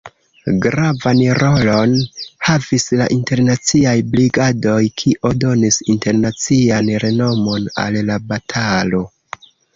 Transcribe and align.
Gravan 0.61 1.19
rolon 1.39 1.91
havis 2.47 2.85
la 3.01 3.07
Internaciaj 3.17 3.93
Brigadoj, 4.15 4.79
kio 5.03 5.33
donis 5.45 5.79
internacian 5.97 6.91
renomon 7.07 7.71
al 7.85 8.03
la 8.11 8.19
batalo. 8.35 9.05